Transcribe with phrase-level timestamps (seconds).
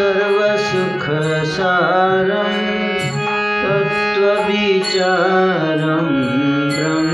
[0.00, 2.52] सर्वसुखसारं
[3.64, 6.06] तत्त्वविचारं
[6.76, 7.09] Brahma.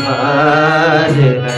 [0.06, 1.55] भारहरम्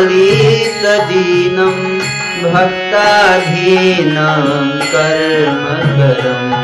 [0.00, 1.76] पालितदीनं
[2.52, 4.44] भक्ताधीनं
[4.92, 6.59] कर्मकरम्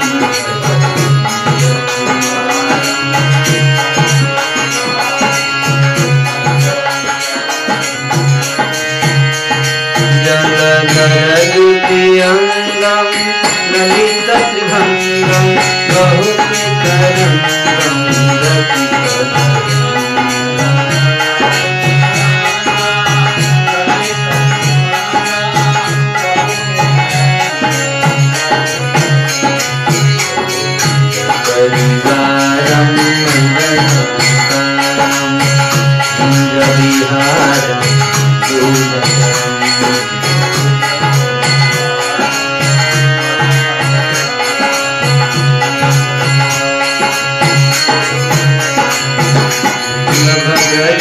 [50.80, 50.94] Jai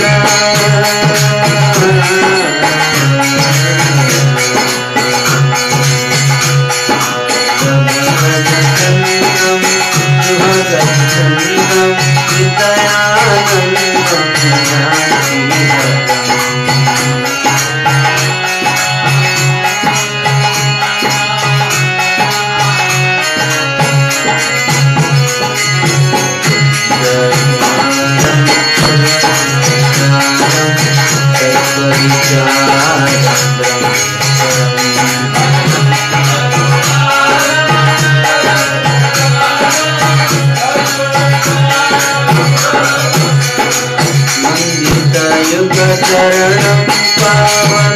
[0.00, 0.44] Ganga
[45.53, 46.83] युगचरणं
[47.19, 47.92] पावनकरणं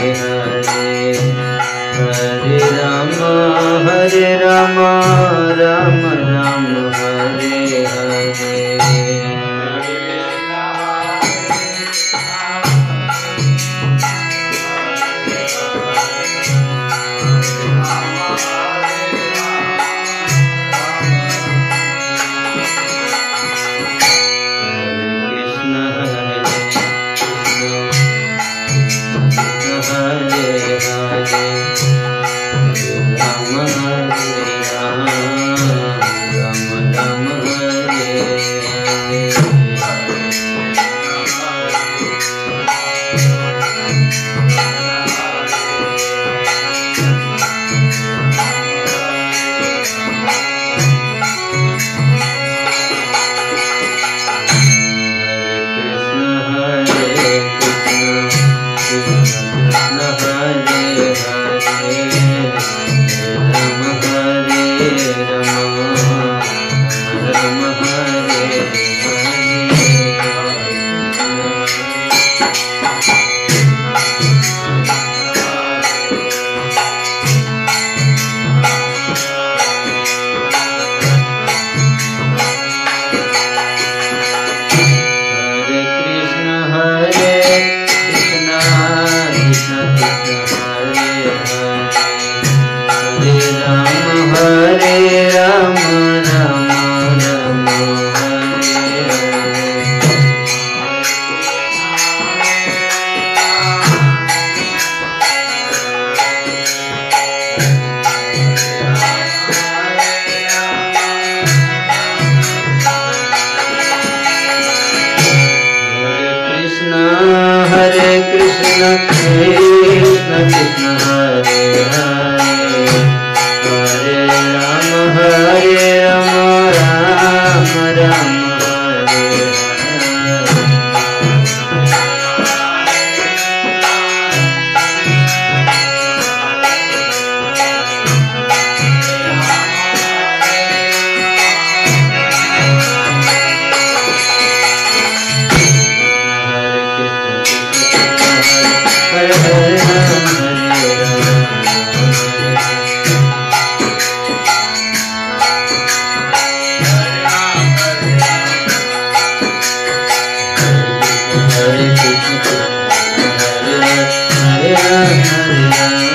[164.68, 166.07] Yeah.